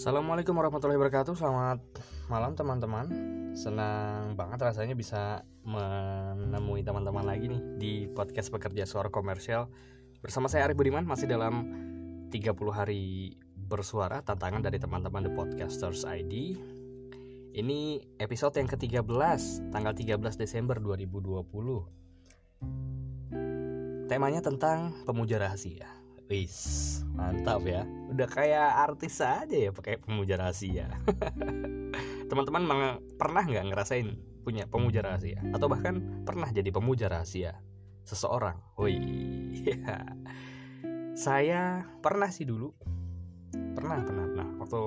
Assalamualaikum 0.00 0.56
warahmatullahi 0.56 0.96
wabarakatuh. 0.96 1.36
Selamat 1.36 1.84
malam 2.32 2.56
teman-teman. 2.56 3.04
Senang 3.52 4.32
banget 4.32 4.72
rasanya 4.72 4.96
bisa 4.96 5.44
menemui 5.60 6.80
teman-teman 6.80 7.20
lagi 7.20 7.52
nih 7.52 7.60
Di 7.76 8.08
podcast 8.08 8.48
Pekerja 8.48 8.88
Suara 8.88 9.12
Komersial. 9.12 9.68
Bersama 10.24 10.48
saya 10.48 10.64
Arif 10.64 10.80
Budiman 10.80 11.04
Masih 11.04 11.28
dalam 11.28 11.68
30 12.32 12.32
hari 12.72 13.36
bersuara 13.52 14.24
Tantangan 14.24 14.64
dari 14.64 14.80
teman-teman 14.80 15.28
The 15.28 15.36
Podcasters 15.36 16.08
ID 16.08 16.56
Ini 17.60 18.00
episode 18.24 18.56
yang 18.56 18.72
ke-13 18.72 19.04
Tanggal 19.68 19.92
13 19.92 20.16
Desember 20.40 20.80
2020 20.80 21.44
Temanya 24.08 24.40
tentang 24.40 24.96
pemuja 25.04 25.36
rahasia 25.36 25.99
Wis, 26.30 26.54
mantap 27.18 27.66
ya. 27.66 27.82
Udah 28.06 28.30
kayak 28.30 28.86
artis 28.86 29.18
aja 29.18 29.50
ya 29.50 29.74
pakai 29.74 29.98
pemuja 29.98 30.38
rahasia. 30.38 30.86
Teman-teman 32.30 32.62
pernah 33.18 33.42
nggak 33.42 33.66
ngerasain 33.66 34.14
punya 34.46 34.70
pemuja 34.70 35.02
rahasia 35.02 35.42
atau 35.50 35.66
bahkan 35.66 36.22
pernah 36.22 36.46
jadi 36.54 36.70
pemuja 36.70 37.10
rahasia 37.10 37.58
seseorang? 38.06 38.62
Wih, 38.78 39.74
saya 41.26 41.82
pernah 41.98 42.30
sih 42.30 42.46
dulu. 42.46 42.70
Pernah, 43.50 43.98
pernah, 44.06 44.24
pernah. 44.30 44.48
Waktu 44.62 44.80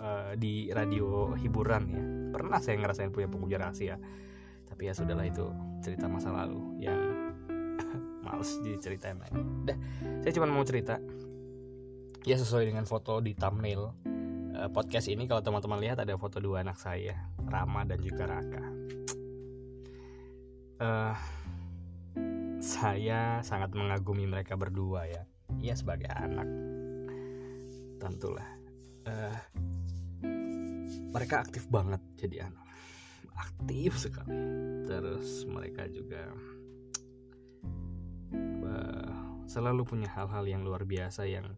uh, 0.00 0.32
di 0.40 0.72
radio 0.72 1.36
hiburan 1.36 1.82
ya, 1.92 2.04
pernah 2.32 2.56
saya 2.64 2.80
ngerasain 2.80 3.12
punya 3.12 3.28
pemuja 3.28 3.60
rahasia. 3.60 4.00
Tapi 4.64 4.88
ya 4.88 4.96
sudahlah 4.96 5.28
itu 5.28 5.44
cerita 5.84 6.08
masa 6.08 6.32
lalu 6.32 6.80
yang 6.80 7.13
males 8.24 8.56
diceritain 8.64 9.20
lagi. 9.20 9.42
Dah 9.68 9.76
saya 10.24 10.32
cuma 10.32 10.48
mau 10.48 10.64
cerita. 10.64 10.96
Ya 12.24 12.40
sesuai 12.40 12.64
dengan 12.72 12.88
foto 12.88 13.20
di 13.20 13.36
thumbnail 13.36 13.92
uh, 14.56 14.70
podcast 14.72 15.12
ini 15.12 15.28
kalau 15.28 15.44
teman-teman 15.44 15.76
lihat 15.76 16.00
ada 16.00 16.16
foto 16.16 16.40
dua 16.40 16.64
anak 16.64 16.80
saya 16.80 17.28
Rama 17.44 17.84
dan 17.84 18.00
juga 18.00 18.24
Raka. 18.24 18.64
Uh, 20.80 21.14
saya 22.64 23.44
sangat 23.44 23.76
mengagumi 23.76 24.24
mereka 24.24 24.56
berdua 24.56 25.04
ya. 25.04 25.22
Ya 25.60 25.76
sebagai 25.76 26.08
anak. 26.08 26.48
Tentulah. 28.00 28.48
Uh, 29.04 29.36
mereka 31.12 31.44
aktif 31.44 31.68
banget 31.68 32.00
jadi 32.16 32.48
anak. 32.48 32.64
Aktif 33.36 34.00
sekali. 34.00 34.32
Terus 34.88 35.44
mereka 35.44 35.84
juga 35.92 36.32
selalu 39.54 39.86
punya 39.86 40.10
hal-hal 40.10 40.42
yang 40.50 40.66
luar 40.66 40.82
biasa 40.82 41.30
yang 41.30 41.54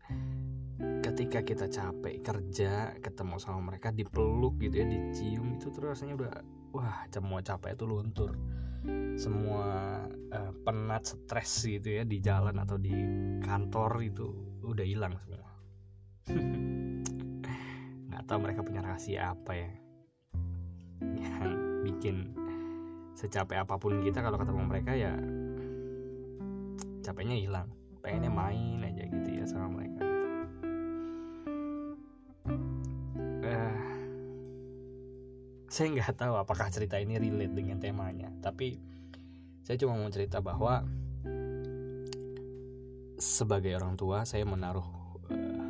ketika 1.00 1.40
kita 1.40 1.64
capek 1.64 2.20
kerja 2.20 2.92
ketemu 3.00 3.40
sama 3.40 3.72
mereka 3.72 3.88
dipeluk 3.88 4.60
gitu 4.60 4.84
ya 4.84 4.84
dicium 4.84 5.56
itu 5.56 5.72
terus 5.72 5.96
rasanya 5.96 6.20
udah 6.20 6.32
wah 6.76 7.08
semua 7.08 7.40
capek 7.40 7.72
itu 7.72 7.88
luntur. 7.88 8.36
Semua 9.16 9.64
uh, 10.12 10.52
penat 10.60 11.08
stres 11.08 11.64
gitu 11.64 11.88
ya 11.88 12.04
di 12.04 12.20
jalan 12.20 12.60
atau 12.60 12.76
di 12.76 12.92
kantor 13.40 14.04
itu 14.04 14.28
udah 14.60 14.84
hilang 14.84 15.16
semua. 15.16 15.48
Nggak 18.12 18.22
tahu 18.28 18.38
mereka 18.44 18.60
punya 18.60 18.84
rahasia 18.84 19.32
apa 19.32 19.52
ya. 19.56 19.72
Yang 21.00 21.48
bikin 21.88 22.16
secapek 23.16 23.64
apa 23.64 23.80
pun 23.80 24.04
kita 24.04 24.20
kalau 24.20 24.36
ketemu 24.36 24.62
mereka 24.68 24.92
ya 24.92 25.16
capeknya 27.00 27.38
hilang 27.40 27.75
pengennya 28.06 28.30
main 28.30 28.86
aja 28.86 29.02
gitu 29.02 29.28
ya 29.34 29.44
sama 29.50 29.66
mereka 29.82 29.98
gitu. 30.06 30.06
Uh, 33.42 33.82
saya 35.66 35.86
nggak 35.90 36.14
tahu 36.14 36.38
apakah 36.38 36.70
cerita 36.70 37.02
ini 37.02 37.18
relate 37.18 37.50
dengan 37.50 37.82
temanya 37.82 38.30
tapi 38.38 38.78
saya 39.66 39.74
cuma 39.82 39.98
mau 39.98 40.06
cerita 40.06 40.38
bahwa 40.38 40.86
sebagai 43.18 43.74
orang 43.74 43.98
tua 43.98 44.22
saya 44.22 44.46
menaruh 44.46 44.86
uh, 45.26 45.66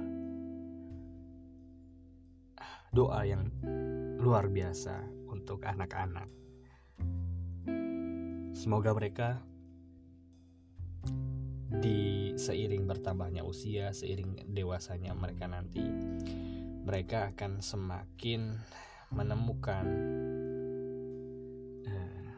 doa 2.92 3.24
yang 3.24 3.48
luar 4.20 4.53
biasa 4.53 5.08
untuk 5.32 5.64
anak-anak 5.64 6.28
semoga 8.53 8.92
mereka 8.92 9.41
di 11.80 12.16
seiring 12.36 12.84
bertambahnya 12.84 13.42
usia, 13.42 13.91
seiring 13.97 14.52
dewasanya 14.52 15.16
mereka 15.16 15.48
nanti, 15.48 15.82
mereka 16.84 17.32
akan 17.32 17.64
semakin 17.64 18.60
menemukan 19.10 19.84
uh, 21.88 22.28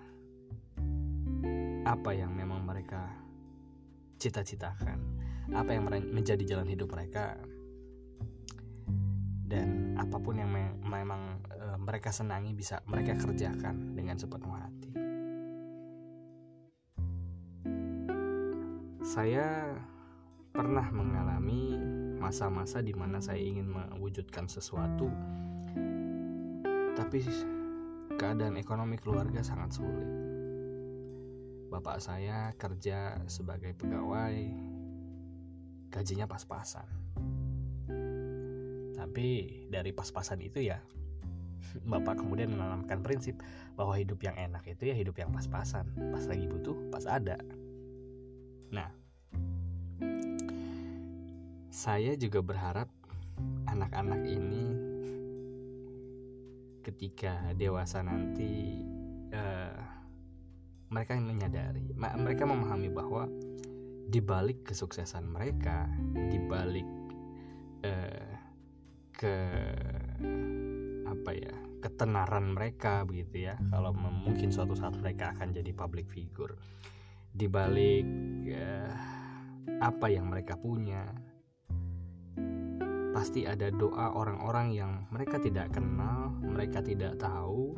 apa 1.85 2.11
yang 2.15 2.33
memang 2.33 2.63
mereka 2.63 3.11
cita-citakan, 4.23 4.99
apa 5.55 5.71
yang 5.75 5.87
menjadi 5.91 6.43
jalan 6.47 6.71
hidup 6.71 6.95
mereka, 6.95 7.39
dan 9.49 9.99
apa 9.99 10.17
pun 10.21 10.39
yang 10.39 10.51
me 10.51 10.75
memang 10.87 11.43
uh, 11.55 11.79
mereka 11.81 12.11
senangi 12.15 12.55
bisa 12.55 12.83
mereka 12.87 13.15
kerjakan 13.19 13.95
dengan 13.95 14.19
sepenuh 14.19 14.55
hati. 14.55 14.98
Saya 19.09 19.73
pernah 20.53 20.85
mengalami 20.93 21.73
masa-masa 22.21 22.85
di 22.85 22.93
mana 22.93 23.25
saya 23.25 23.41
ingin 23.41 23.65
mewujudkan 23.65 24.45
sesuatu, 24.45 25.09
tapi 26.93 27.25
keadaan 28.21 28.61
ekonomi 28.61 29.01
keluarga 29.01 29.41
sangat 29.41 29.81
sulit. 29.81 30.05
Bapak 31.73 32.05
saya 32.05 32.53
kerja 32.61 33.17
sebagai 33.33 33.73
pegawai, 33.81 34.45
gajinya 35.89 36.29
pas-pasan. 36.29 36.85
Tapi 38.93 39.29
dari 39.73 39.97
pas-pasan 39.97 40.45
itu 40.45 40.69
ya, 40.69 40.85
Bapak 41.89 42.21
kemudian 42.21 42.53
menanamkan 42.53 43.01
prinsip 43.01 43.41
bahwa 43.73 43.97
hidup 43.97 44.21
yang 44.21 44.37
enak 44.37 44.69
itu 44.69 44.93
ya 44.93 44.93
hidup 44.93 45.17
yang 45.17 45.33
pas-pasan. 45.33 45.89
Pas 46.13 46.29
lagi 46.29 46.45
butuh, 46.45 46.77
pas 46.93 47.09
ada. 47.09 47.41
Nah, 48.69 48.98
saya 51.79 52.19
juga 52.19 52.43
berharap 52.43 52.91
anak-anak 53.71 54.27
ini 54.27 54.67
ketika 56.83 57.55
dewasa 57.55 58.03
nanti 58.03 58.83
uh, 59.31 59.79
mereka 60.91 61.15
menyadari, 61.23 61.95
mereka 61.95 62.51
memahami 62.51 62.91
bahwa 62.91 63.31
di 64.11 64.19
balik 64.19 64.67
kesuksesan 64.67 65.31
mereka, 65.31 65.87
di 66.11 66.43
balik 66.51 66.89
uh, 67.87 68.33
ke 69.15 69.37
apa 71.07 71.31
ya 71.31 71.55
ketenaran 71.79 72.59
mereka 72.59 73.07
begitu 73.07 73.47
ya, 73.47 73.55
kalau 73.71 73.95
mungkin 73.95 74.51
suatu 74.51 74.75
saat 74.75 74.99
mereka 74.99 75.31
akan 75.31 75.55
jadi 75.55 75.71
public 75.71 76.11
figure, 76.11 76.59
di 77.31 77.47
balik 77.47 78.09
uh, 78.51 78.93
apa 79.79 80.11
yang 80.11 80.27
mereka 80.27 80.59
punya, 80.59 81.28
pasti 83.19 83.43
ada 83.43 83.67
doa 83.75 84.15
orang-orang 84.15 84.79
yang 84.79 84.93
mereka 85.11 85.43
tidak 85.43 85.75
kenal, 85.75 86.31
mereka 86.39 86.79
tidak 86.79 87.19
tahu, 87.19 87.75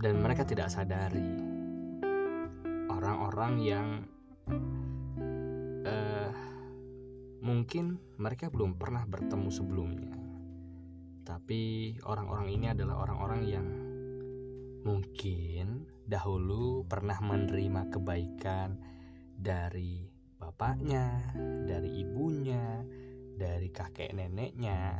dan 0.00 0.24
mereka 0.24 0.48
tidak 0.48 0.72
sadari. 0.72 1.36
Orang-orang 2.88 3.52
yang 3.60 3.88
uh, 5.84 6.32
mungkin 7.44 8.00
mereka 8.16 8.48
belum 8.48 8.80
pernah 8.80 9.04
bertemu 9.04 9.52
sebelumnya, 9.52 10.16
tapi 11.28 11.92
orang-orang 12.08 12.56
ini 12.56 12.72
adalah 12.72 13.04
orang-orang 13.04 13.42
yang 13.44 13.68
mungkin 14.80 15.84
dahulu 16.08 16.88
pernah 16.88 17.20
menerima 17.20 17.92
kebaikan 17.92 18.80
dari 19.36 20.08
bapaknya, 20.40 21.36
dari 21.68 22.00
ibunya, 22.00 22.80
dari 23.34 23.68
kakek 23.70 24.14
neneknya. 24.14 24.98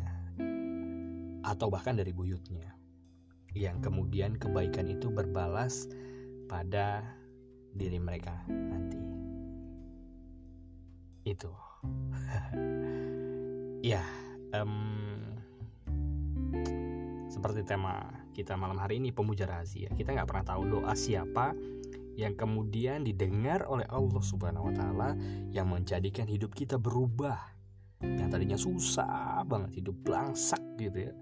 Atau 1.44 1.70
bahkan 1.70 1.94
dari 1.94 2.10
buyutnya. 2.10 2.74
Yang 3.54 3.90
kemudian 3.90 4.34
kebaikan 4.34 4.90
itu 4.90 5.08
berbalas 5.08 5.86
pada 6.50 7.02
diri 7.74 7.98
mereka 8.02 8.34
nanti. 8.50 8.98
Itu. 11.26 11.50
Ya 13.84 14.00
um, 14.56 15.36
seperti 17.28 17.68
tema 17.68 18.08
kita 18.32 18.56
malam 18.56 18.80
hari 18.80 18.96
ini 18.96 19.12
pemuja 19.12 19.44
rahasia. 19.44 19.92
Kita 19.92 20.16
nggak 20.16 20.24
pernah 20.24 20.46
tahu 20.46 20.62
doa 20.72 20.96
siapa 20.96 21.52
yang 22.14 22.38
kemudian 22.38 23.02
didengar 23.02 23.66
oleh 23.66 23.86
Allah 23.90 24.22
Subhanahu 24.22 24.70
Wa 24.70 24.74
Taala 24.74 25.10
yang 25.50 25.66
menjadikan 25.66 26.30
hidup 26.30 26.54
kita 26.54 26.78
berubah 26.78 27.53
yang 28.20 28.28
tadinya 28.28 28.58
susah 28.58 29.42
banget 29.48 29.82
hidup 29.82 29.96
belangsak 30.04 30.60
gitu 30.76 31.10
ya 31.10 31.12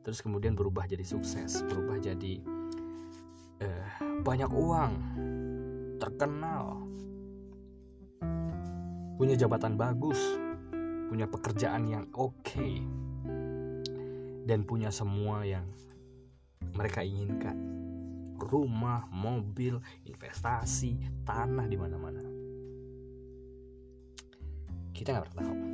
terus 0.00 0.24
kemudian 0.24 0.56
berubah 0.56 0.88
jadi 0.88 1.04
sukses 1.04 1.60
berubah 1.68 2.00
jadi 2.00 2.40
uh, 3.64 3.86
banyak 4.24 4.50
uang 4.50 4.92
terkenal 6.00 6.84
punya 9.20 9.36
jabatan 9.36 9.76
bagus 9.76 10.18
punya 11.12 11.28
pekerjaan 11.28 11.84
yang 11.90 12.04
oke 12.16 12.32
okay, 12.40 12.80
dan 14.48 14.64
punya 14.64 14.88
semua 14.88 15.44
yang 15.44 15.68
mereka 16.72 17.04
inginkan 17.04 17.80
rumah, 18.40 19.04
mobil, 19.12 19.78
investasi, 20.08 20.96
tanah 21.28 21.68
di 21.68 21.76
mana-mana. 21.76 22.24
Kita 24.96 25.12
nggak 25.12 25.26
pernah 25.30 25.44
tahu. 25.44 25.69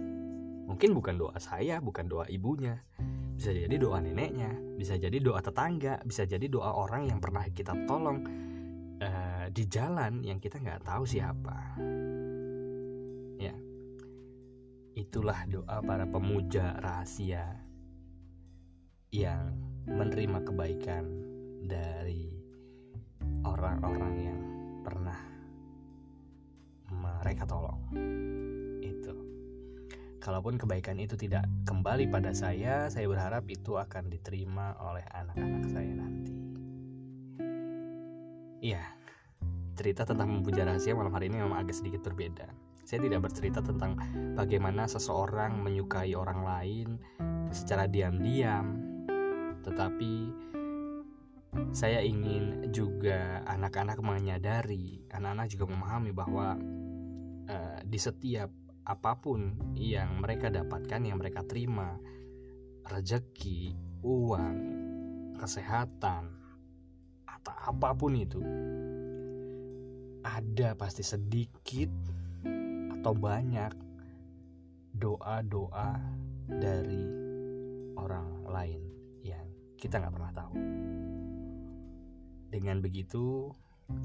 Mungkin 0.66 0.90
bukan 0.98 1.14
doa 1.14 1.38
saya, 1.38 1.78
bukan 1.78 2.10
doa 2.10 2.26
ibunya, 2.26 2.82
bisa 3.36 3.54
jadi 3.54 3.76
doa 3.78 4.02
neneknya, 4.02 4.50
bisa 4.74 4.98
jadi 4.98 5.20
doa 5.22 5.38
tetangga, 5.38 6.02
bisa 6.02 6.26
jadi 6.26 6.48
doa 6.50 6.74
orang 6.74 7.06
yang 7.06 7.22
pernah 7.22 7.46
kita 7.46 7.76
tolong 7.86 8.18
uh, 8.98 9.46
di 9.52 9.64
jalan 9.70 10.26
yang 10.26 10.42
kita 10.42 10.58
nggak 10.58 10.82
tahu 10.82 11.06
siapa. 11.06 11.78
Ya, 13.38 13.54
itulah 14.98 15.46
doa 15.46 15.78
para 15.84 16.08
pemuja 16.08 16.74
rahasia 16.82 17.44
yang 19.14 19.54
menerima 19.86 20.42
kebaikan 20.42 21.04
dari 21.62 22.34
orang-orang 23.46 24.14
yang 24.18 24.40
pernah 24.82 25.20
mereka 26.90 27.46
tolong 27.46 27.80
kalaupun 30.26 30.58
kebaikan 30.58 30.98
itu 30.98 31.14
tidak 31.14 31.46
kembali 31.62 32.10
pada 32.10 32.34
saya 32.34 32.90
saya 32.90 33.06
berharap 33.06 33.46
itu 33.46 33.78
akan 33.78 34.10
diterima 34.10 34.74
oleh 34.82 35.06
anak-anak 35.14 35.64
saya 35.70 35.92
nanti. 35.94 36.34
Iya 38.58 38.82
cerita 39.78 40.02
tentang 40.02 40.34
memuja 40.34 40.66
rahasia 40.66 40.98
malam 40.98 41.14
hari 41.14 41.30
ini 41.30 41.38
memang 41.38 41.62
agak 41.62 41.78
sedikit 41.78 42.02
berbeda. 42.02 42.50
Saya 42.82 43.06
tidak 43.06 43.30
bercerita 43.30 43.62
tentang 43.62 43.94
bagaimana 44.34 44.90
seseorang 44.90 45.62
menyukai 45.62 46.18
orang 46.18 46.42
lain 46.42 46.88
secara 47.54 47.86
diam-diam 47.86 48.82
tetapi 49.62 50.30
saya 51.70 52.02
ingin 52.02 52.70
juga 52.74 53.42
anak-anak 53.46 54.02
menyadari, 54.02 55.06
anak-anak 55.14 55.46
juga 55.54 55.64
memahami 55.70 56.10
bahwa 56.10 56.58
uh, 57.46 57.78
di 57.82 57.98
setiap 57.98 58.50
apa 58.86 59.18
pun 59.18 59.74
yang 59.74 60.22
mereka 60.22 60.46
dapatkan, 60.46 61.02
yang 61.02 61.18
mereka 61.18 61.42
terima, 61.42 61.98
rezeki, 62.86 63.74
uang, 64.06 64.56
kesehatan, 65.34 66.30
atau 67.26 67.54
apa 67.66 67.90
pun 67.98 68.14
itu, 68.14 68.38
ada 70.22 70.78
pasti 70.78 71.02
sedikit 71.02 71.90
atau 73.02 73.10
banyak 73.10 73.74
doa-doa 74.94 75.98
dari 76.46 77.04
orang 77.98 78.46
lain 78.46 78.82
yang 79.26 79.46
kita 79.74 79.98
nggak 79.98 80.14
pernah 80.14 80.32
tahu. 80.32 80.54
Dengan 82.54 82.78
begitu, 82.78 83.50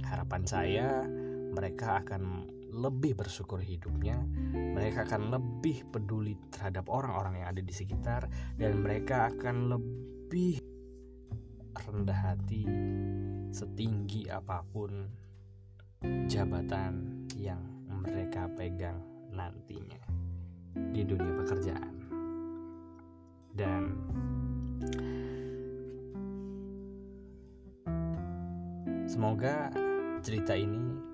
harapan 0.10 0.44
saya 0.50 1.06
mereka 1.54 2.01
akan 2.01 2.50
lebih 2.71 3.19
bersyukur 3.19 3.59
hidupnya, 3.59 4.18
mereka 4.56 5.03
akan 5.03 5.31
lebih 5.31 5.83
peduli 5.91 6.39
terhadap 6.50 6.88
orang-orang 6.88 7.44
yang 7.44 7.47
ada 7.51 7.62
di 7.62 7.73
sekitar, 7.75 8.31
dan 8.56 8.79
mereka 8.79 9.29
akan 9.31 9.75
lebih 9.75 10.63
rendah 11.71 12.19
hati 12.33 12.63
setinggi 13.51 14.31
apa 14.31 14.63
pun 14.71 15.07
jabatan 16.27 17.27
yang 17.35 17.62
mereka 17.88 18.47
pegang 18.56 19.00
nantinya 19.31 20.01
di 20.95 21.03
dunia 21.03 21.33
pekerjaan. 21.44 21.95
Dan 23.51 23.83
Semoga 29.12 29.68
cerita 30.23 30.56
ini 30.56 31.10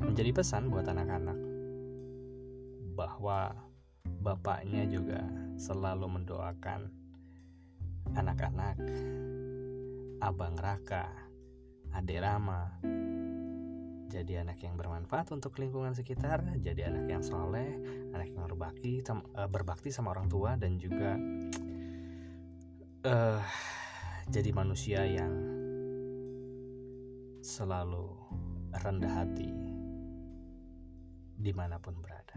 menjadi 0.00 0.30
pesan 0.32 0.72
buat 0.72 0.88
anak-anak. 0.88 1.38
Bahwa 2.96 3.54
bapaknya 4.20 4.84
juga 4.88 5.24
selalu 5.56 6.20
mendoakan 6.20 6.90
anak-anak. 8.16 8.76
Abang 10.20 10.56
Raka, 10.60 11.08
Ade 11.96 12.20
Rama 12.20 12.76
jadi 14.10 14.42
anak 14.42 14.58
yang 14.66 14.74
bermanfaat 14.74 15.30
untuk 15.30 15.54
lingkungan 15.62 15.94
sekitar, 15.94 16.42
jadi 16.58 16.90
anak 16.90 17.06
yang 17.06 17.22
soleh, 17.22 17.78
anak 18.10 18.34
yang 18.34 18.42
berbakti, 18.42 18.98
eh, 19.06 19.48
berbakti 19.48 19.94
sama 19.94 20.10
orang 20.10 20.26
tua 20.26 20.58
dan 20.58 20.82
juga 20.82 21.14
uh, 23.06 23.40
jadi 24.28 24.50
manusia 24.50 25.06
yang 25.06 25.30
selalu 27.40 28.12
rendah 28.82 29.14
hati 29.24 29.50
di 31.40 31.52
mana 31.56 31.80
pun 31.80 31.96
berada. 31.96 32.36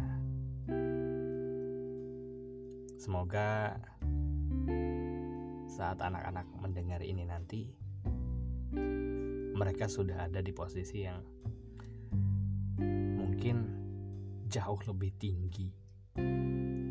Semoga 2.95 3.75
saat 5.67 5.99
anak-anak 5.99 6.47
mendengar 6.63 7.03
ini 7.03 7.27
nanti, 7.27 7.67
mereka 9.59 9.91
sudah 9.91 10.31
ada 10.31 10.39
di 10.39 10.55
posisi 10.55 11.03
yang 11.03 11.19
mungkin 13.19 13.67
jauh 14.47 14.79
lebih 14.87 15.11
tinggi 15.19 15.67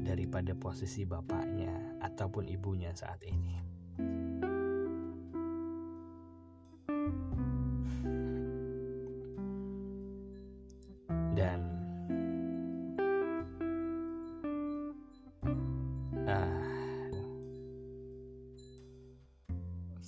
daripada 0.04 0.52
posisi 0.52 1.08
bapaknya 1.08 1.96
ataupun 2.04 2.44
ibunya 2.52 2.92
saat 2.92 3.24
ini. 3.24 3.62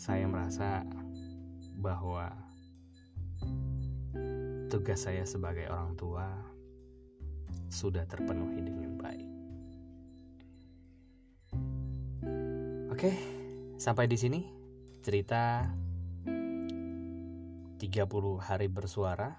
Saya 0.05 0.29
merasa 0.29 0.85
bahwa 1.81 2.29
tugas 4.69 5.01
saya 5.01 5.25
sebagai 5.25 5.65
orang 5.73 5.97
tua 5.97 6.29
sudah 7.73 8.05
terpenuhi 8.05 8.61
dengan 8.61 9.01
baik. 9.01 9.29
Oke, 12.93 13.17
sampai 13.81 14.05
di 14.05 14.21
sini 14.21 14.45
cerita 15.01 15.73
30 16.29 17.81
hari 18.45 18.69
bersuara 18.69 19.33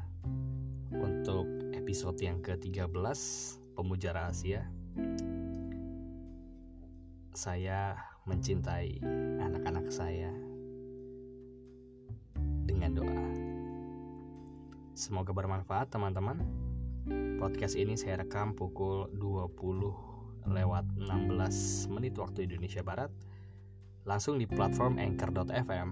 untuk 0.89 1.45
episode 1.77 2.17
yang 2.17 2.41
ke-13 2.41 2.89
Pemuja 3.77 4.17
Rahasia. 4.17 4.65
Saya 7.38 8.01
mencintai 8.25 9.05
anak-anak 9.45 9.93
saya 9.93 10.45
Semoga 14.96 15.36
bermanfaat 15.36 15.92
teman-teman. 15.92 16.40
Podcast 17.36 17.75
ini 17.75 18.00
saya 18.00 18.24
rekam 18.24 18.56
pukul 18.56 19.12
20 19.20 20.48
lewat 20.48 20.88
16 20.96 21.92
menit 21.92 22.16
waktu 22.16 22.48
Indonesia 22.48 22.80
Barat 22.80 23.12
langsung 24.08 24.40
di 24.40 24.48
platform 24.48 24.96
anchor.fm 24.96 25.90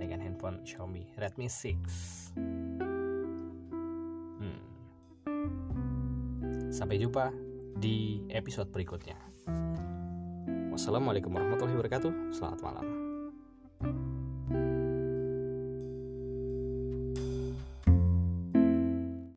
dengan 0.00 0.24
handphone 0.24 0.64
Xiaomi 0.64 1.20
Redmi 1.20 1.52
6. 1.52 2.32
Hmm. 4.40 4.60
Sampai 6.72 6.96
jumpa 6.96 7.28
di 7.76 8.24
episode 8.32 8.72
berikutnya. 8.72 9.20
Wassalamualaikum 10.72 11.28
warahmatullahi 11.28 11.76
wabarakatuh. 11.76 12.32
Selamat 12.32 12.64
malam. 12.64 13.07